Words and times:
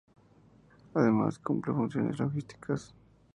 Además, 0.95 1.37
cumple 1.37 1.73
funciones 1.73 2.17
logísticas. 2.17 2.91